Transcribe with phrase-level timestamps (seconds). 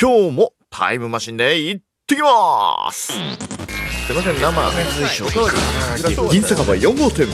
[0.00, 3.14] 今日もタイムマシンで行ってきます。
[3.14, 7.26] すいません、生、銀酒場4号店、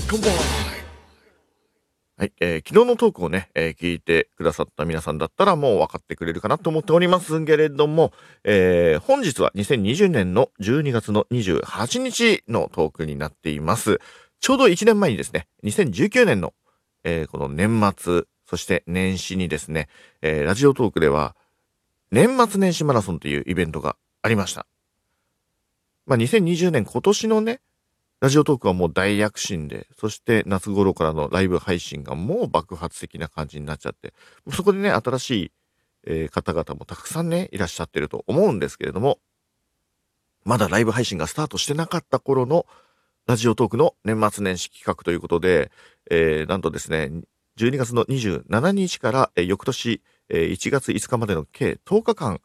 [2.16, 8.12] はい、えー昨日のトークをね、えー聞いてくださった皆さんだったらもう分かってくれるかなと思っておりますけれども、
[8.44, 14.00] えー本日は2020年の12月の28日のトークになっています。
[14.40, 16.54] ちょうど1年前にですね、2019年の、
[17.02, 19.88] えーこの年末、そして年始にですね、
[20.22, 21.36] えーラジオトークでは、
[22.14, 24.68] 年末年始マラソンというイベントがありました。
[26.06, 27.60] まあ、2020年今年のね、
[28.20, 34.14] ラジオトークはもう大躍進で、そして夏頃からのライブ配信がもう爆発的な感じになっちゃって、
[34.52, 35.52] そこでね、新しい、
[36.06, 39.18] えー方々もたくさんね、いらっしゃってると思うんですけれども、
[40.44, 42.64] まだライブ配信がスタートしてなかった頃の
[43.26, 45.72] ラジオトークの年末年始企画ということで、
[46.12, 47.10] えーなんとですね、
[47.58, 52.40] 12月の27日から、えー翌年、1月5日までの計10日間、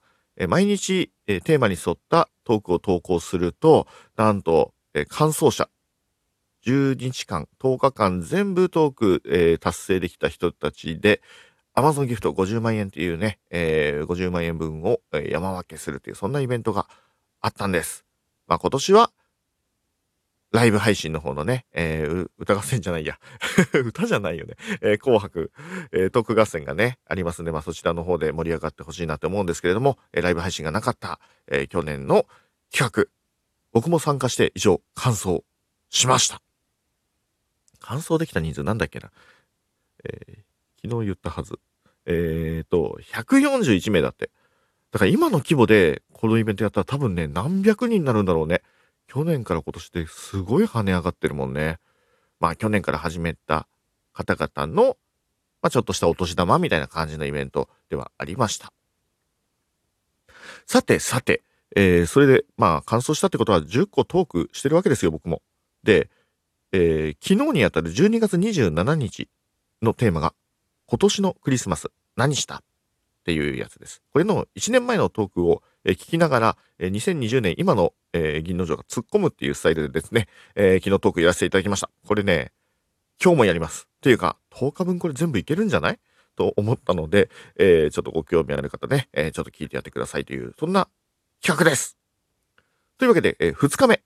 [0.47, 5.69] 毎日、テーマに沿ったトークを投稿すると、なんと、えー完走者、
[6.65, 11.21] 10日間、10日間全部トーク、達成できた人たちで、
[11.75, 16.87] Amazon ギフト50万円というね、え50万円分を、山分けするという、そんなイベントが
[17.41, 18.05] あったんです。
[18.47, 19.11] まあ今年は、
[20.51, 23.19] ライブ配信の方のね、えー歌合戦じゃないや。
[23.85, 24.55] 歌じゃないよね。
[24.81, 25.51] えー紅白、
[25.91, 32.25] えートーク合戦がね、ありますんで、まあそちらの方で盛り上がってほしいなって思うんですけれども、えーライブ配信がなかった、えー去年の
[32.71, 33.05] 企画、
[33.71, 35.43] 僕も参加して以上、完走
[35.89, 36.41] しました。
[37.79, 39.11] 完走できた人数なんだっけな？
[40.03, 40.49] えー
[40.81, 41.59] 昨日言ったはず。
[42.05, 44.31] えーと、141名だって。
[44.91, 48.63] だから今の規模でこのイベントやったら多分ね、何百人になるんだろうね。
[49.11, 51.79] 去年から今年ですごい跳ね上がってるもんね。
[52.39, 53.67] まあ去年から始めた
[54.13, 54.97] 方々の、
[55.63, 58.71] まあちょっとしたお年玉みたいな感じのイベントではありました。
[60.67, 61.41] さてさて、
[61.75, 65.41] えーそれでまあ完走したってことは10個トークしてるわけですよ、僕も。
[65.83, 66.11] で、
[66.71, 69.27] えー昨日にあたる12月27日
[69.81, 70.35] のテーマが、
[70.85, 72.61] 今年のクリスマス何した？
[73.29, 74.01] っていうやつです。
[74.11, 77.93] これの1年前のトークを、聞きながら、2020年今の、
[78.43, 81.91] 銀の城が突っ込むっていうスタイルでですね、昨日トークやらせていただきました。
[82.07, 82.51] これね、
[83.23, 83.87] 今日もやります。
[84.01, 85.99] というか、10日分これ全部いけるんじゃない？
[86.35, 87.29] と思ったので、
[87.59, 90.87] えーちょっとご興味ある方ね、えーちょっと聞いてやってくださいという、そんな
[91.43, 91.97] 企画です。
[92.97, 94.01] というわけで、え2日目、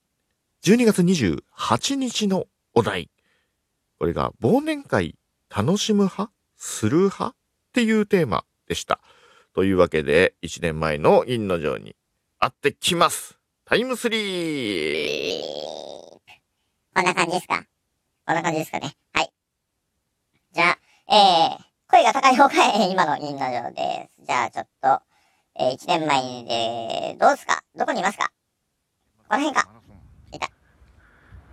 [0.65, 3.09] 12月28日のお題。
[3.99, 5.15] これが、忘年会
[5.49, 6.29] 楽しむ派？
[6.57, 7.27] する派？
[7.29, 7.35] っ
[7.71, 8.99] ていうテーマでした。
[9.53, 11.95] というわけで、1年前の銀の城に
[12.39, 13.37] 会ってきます。
[13.65, 15.41] タイムスリー
[16.95, 17.63] こんな感じですか？
[18.25, 18.95] こんな感じですかね。
[19.13, 19.29] はい。
[20.53, 20.65] じゃ
[21.09, 24.25] あ、えー、声が高い方が、えー今の銀の城です。
[24.27, 25.01] じゃあ、ちょっと、
[25.59, 27.61] えー、1年前で、どうですか？
[27.75, 28.31] どこにいますか？
[29.29, 29.69] この辺か。
[30.31, 30.49] いた。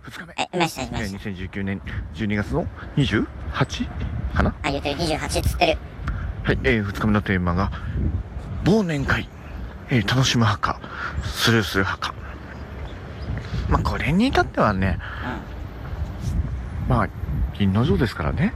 [0.05, 1.29] 2日目はい、いました、いまえーした。
[1.29, 1.81] 2019年
[2.15, 2.65] 12月の
[2.97, 4.33] 28?
[4.35, 5.77] かなあ、言ってる、28つってる。
[6.43, 7.71] はい、えー、2日目のテーマが、
[8.63, 9.27] 忘年会、
[9.89, 10.81] えー楽しむ派か、
[11.23, 12.15] スルーする派か。
[13.69, 14.97] まあ、これに至ってはね、
[16.89, 17.09] まあ、
[17.57, 18.53] 銀の城ですからね。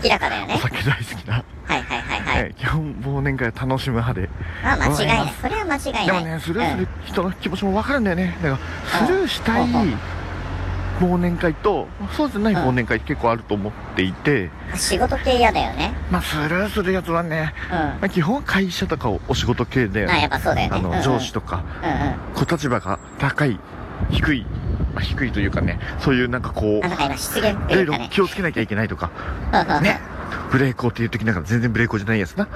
[0.00, 0.04] ん。
[0.04, 0.58] 明らかだよねお。
[0.58, 1.34] 酒大好きな。
[1.34, 2.44] はいはいはいはい。
[2.46, 4.28] えー基本忘年会は楽しむ派で。
[4.62, 6.06] まあ、間違いないそれは間違いない。
[6.06, 8.36] でもね、スルーする人の気持ちもわかるんだよね。
[8.42, 8.58] だか
[9.00, 9.98] ら、スルーしたいうんうん
[11.00, 11.86] 忘年会と、
[12.16, 15.94] そうじゃない忘年会結構あると思っていて、うん仕事系嫌だよね。
[16.10, 17.76] まあ、スルーするやつはね、うん。
[17.76, 20.76] あ、まあ、基本は会社とかお仕事系で、やっぱそうだよね。
[20.76, 22.46] あの、うんうん上司とか、うんうん。
[22.46, 23.58] 小立場が高い、
[24.10, 24.46] 低い、
[24.94, 27.94] まあ、低いというかね、そういうなんかこう、いろいろ。
[28.10, 29.10] 気をつけなきゃいけないとか、
[29.82, 30.00] ね、
[30.50, 32.48] ブレーコーっていう時なんか全然ブレーコーじゃないやつな。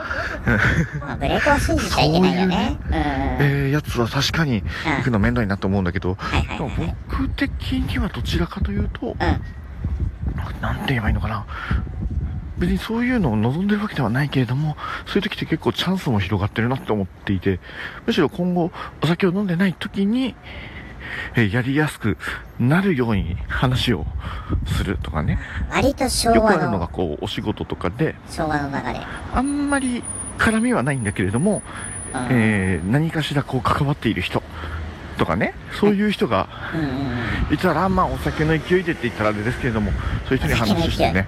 [1.00, 2.78] まあブレーコは信じちゃいけないよね。
[2.86, 3.04] うんうんうん。
[3.04, 4.62] えー、やつは確かに
[4.98, 6.96] 行くの面倒になって思うんだけど、はいはいでもはいはい。
[7.10, 9.16] 僕的にはどちらかというと、
[10.60, 11.46] なんて言えばいいのかな。
[12.58, 17.58] 別にそういうのを望んでるわけではないけれども、そういう時って結構チャンスも広がってるなって思っていて、
[18.06, 18.70] むしろ今後
[19.02, 20.36] お酒を飲んでない時に、
[21.34, 22.16] えーやりやすく
[22.58, 24.06] なるように話を
[24.66, 25.38] するとかね。
[25.70, 25.76] うん。
[25.76, 29.00] 割と昭和よくあるのがの、こう、お仕事とかで、昭和の流れ。
[29.34, 30.02] あんまり
[30.38, 31.62] 絡みはないんだけれども、
[32.14, 34.42] うんえー何かしらこう関わっている人
[35.18, 37.54] とかね、そういう人がうんうんうん。
[37.54, 39.92] いたら、まあお酒の勢いでって言ったらあれですけれども、
[40.28, 41.26] そういう人に話してね、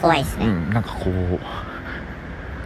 [0.00, 0.46] 怖いっすね。
[0.46, 1.40] うん、なんかこう、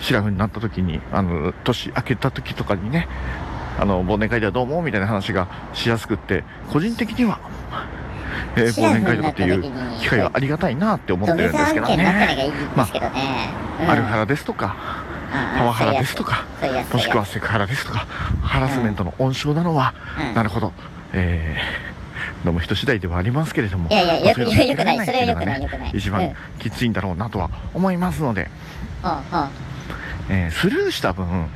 [0.02, 3.08] シラフになった時に、あの、年明けた時とかにね、
[3.78, 7.38] あの、忘年会ではどうもみたいな話がしやすくって、個人的には、
[8.56, 9.62] えー忘年会とかっていう
[10.00, 11.96] 機会がありがたいなって思ってるんですけどね。
[11.96, 13.50] がいいんですけどね。
[13.82, 13.90] うん。
[13.90, 14.76] ある原ですとか、
[15.56, 16.44] パワハラですとか。
[16.92, 18.06] もしくはセクハラですとか、
[18.42, 20.34] ハラスメントの温床なのは、うん。
[20.34, 20.72] なるほど、
[21.12, 25.90] えー、飲む人次第ではありますけれども、いやいやよくないそれはよくないよくない。
[25.94, 26.34] 一番うん。
[26.58, 28.50] きついんだろうなとは思いますので、
[30.30, 31.46] えースルーした分、うん、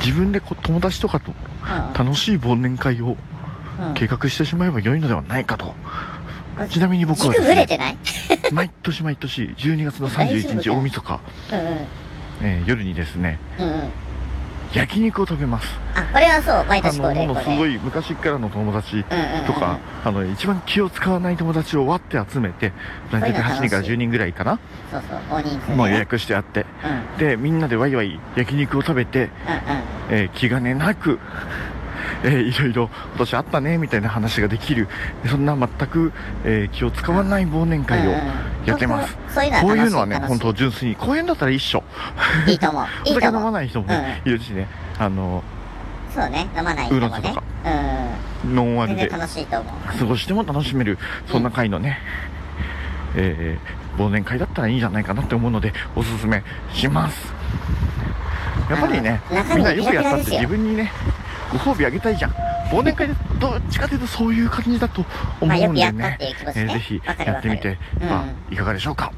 [0.00, 2.06] 自分でこう友達とかとうん。
[2.06, 3.16] 楽しい忘年会を
[3.80, 5.74] うん計画してしまえば良いのではないかと。
[6.70, 7.66] ちなみに僕はね、
[8.52, 11.20] 毎年毎年12月の大丈夫31日か大晦日、
[11.52, 11.66] うんうん。
[12.42, 13.90] えー夜にですね、うんうん。
[14.74, 15.68] 焼肉を食べます。
[15.94, 17.40] あ、これはそう、毎あ年恒例、の、も。
[17.40, 19.02] うすごい昔からの友達
[19.46, 22.72] とか、あの、一番気を使わない友達を割って集めて、
[23.10, 24.58] 大体8人から10人ぐらいかな、
[24.90, 25.76] そうそう、大人数でね。
[25.76, 26.90] もう予約してあって、うん。
[26.90, 29.30] うんで、みんなでワイワイ焼肉を食べて、うん。
[30.10, 31.18] えー気兼ねなく、
[32.22, 34.88] えーいろいろ今年あったねみたいな話ができる
[35.26, 36.12] そんな全く、
[36.44, 38.22] えー気を使わない忘年会をうんうん
[38.66, 41.82] そういうのはこういうのはね本当純粋に公園だったら一緒。
[42.46, 42.84] いいと思う。
[43.08, 43.42] いお酒飲いと思う。
[43.44, 44.66] まない人もね、いるしね。
[44.98, 45.42] あの
[46.14, 47.34] そうね、飲まない人もね。
[48.44, 48.54] うん。
[48.54, 49.08] ノンアルで。
[49.08, 49.98] 楽しいと思う。
[49.98, 50.98] 過ごしても楽しめる。
[51.30, 52.00] そんな会のね、
[53.14, 57.34] えー忘年会だったらいいんじゃないかなって思うのでおすすめします。
[58.70, 59.20] やっぱりね
[59.54, 60.92] みんなよくやったって自分にね
[61.50, 62.34] ご褒美あげたいじゃん
[62.70, 65.04] 忘年会でどっちかというとそういう感じだと
[65.40, 66.62] 思まあ、ようんでくやったっねていう気持ちね。
[66.62, 69.12] えーぜひやってみてうんまあいかがでしょうか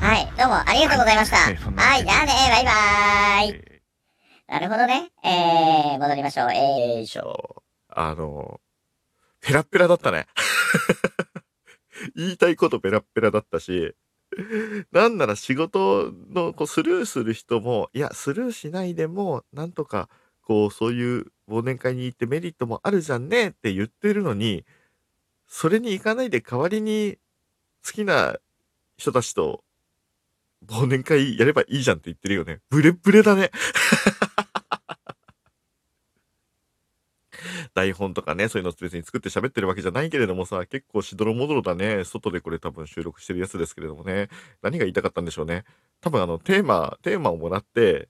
[0.00, 1.36] はい、どうもありがとうございました。
[1.36, 3.48] はいはい、じゃあね、バイバーイ。
[3.50, 3.82] え
[4.48, 5.10] なるほどね。
[5.24, 6.52] えー、戻りましょう。
[6.52, 7.62] えー、しょ。
[7.88, 8.60] あの、
[9.40, 10.26] ペラッペラだったね。
[12.14, 13.94] 言いたいことペラッペラだったし、
[14.92, 20.08] なんなら仕事のこうスルーする人も、いや、スルーしないでも、なんとか、
[20.46, 24.64] こう、そういう忘年会に行ってメリットもあるじゃんねって言ってるのに、
[25.48, 27.18] それに行かないで代わりに
[27.84, 28.36] 好きな
[28.96, 29.64] 人たちと
[30.66, 32.60] 忘年会やればいいじゃんって言ってるよね。
[32.70, 33.50] ブレブレだね。
[37.74, 42.04] 台本とかね、そういうの別に作って喋ってるわけじゃないけれどもさ、結構しどろもどろだね。
[42.04, 44.28] 外でこれ多分収録してるやつですけれどもね。
[44.62, 45.64] 何が言いたかったんでしょうね。
[46.00, 48.08] 多分あの、テーマ、テーマをもらって、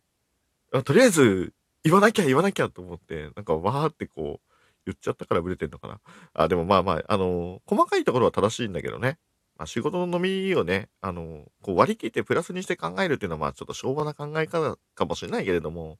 [0.72, 1.52] あとりあえず、
[1.86, 4.52] 言わなきゃ言わなきゃと思って、なんかわーってこう、
[4.86, 6.00] 言っちゃったからブレてんのかな。
[6.34, 9.18] あ、でもまあまあ、あの細かいところは正しいんだけどね。
[9.56, 15.98] まあ仕事の飲みをね、あのこう割り切ってプラスにして考えるっていうのはまあちょっと昭和な考え方かもしれないけれども、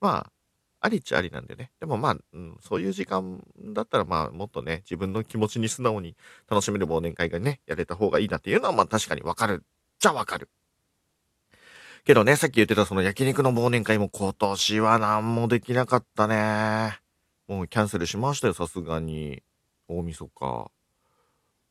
[0.00, 0.32] まあ、
[0.80, 1.72] ありっちゃありなんでね。
[1.80, 6.16] でもまあ、うん、そういう時間だったらまあもっとね、自分の気持ちに素直に
[6.48, 9.64] 楽しめる忘年会がね、やれた方がいいなっていうのはまあ確かにわかる。
[9.98, 10.48] じゃわかる。
[12.08, 16.98] けどね、さっき言ってたその焼肉の忘年会も今年は何もできなかったね。
[17.48, 19.42] もうキャンセルしましたよ、さすがに。
[19.88, 20.70] 大晦日。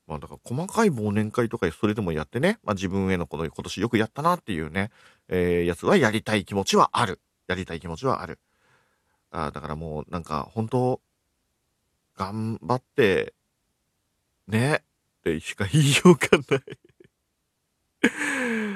[0.06, 4.92] まあだから細かい忘年会とかそれでもやってね、まあ自分へのこの今年よくやったなっていうね、
[5.28, 7.19] えー、やつはやりたい気持ちはある。
[7.48, 8.38] やりたい気持ちはある。
[9.31, 11.01] あだからもうなんか本当
[12.16, 13.33] 頑張って、
[14.48, 14.83] ね、
[15.19, 16.57] ってしか言いようがな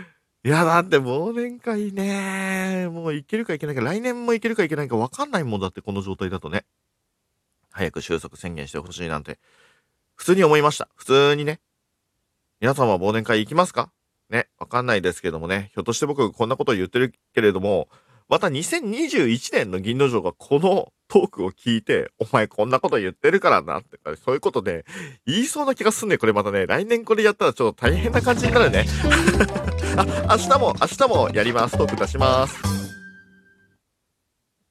[0.07, 0.10] い。
[0.43, 6.65] いや、だって忘年会ね、もういけるかいけないか、来年もいけるかいけないか分かんないもんだって、この状態だとね。
[7.69, 9.37] 早く収束宣言してほしいなんて、
[10.15, 10.89] 普通に思いました。
[10.95, 11.59] 普通にね。
[12.59, 13.91] 皆さんは忘年会行きますか？
[14.29, 17.87] ね、わかんないですけどもね、ひょっとして僕こんなこと言ってるけれども、
[18.27, 24.85] また2021年の銀の城がこのトークを聞いて、お前こんなこと言ってるからなって、そういうことね、
[25.27, 26.17] 言いそうな気がすんね。
[26.17, 28.85] これまたね、来年これやったらちょっと大変な感じになるね。
[29.97, 31.77] あ、明日も、明日もやります。
[31.77, 32.80] トーク出します。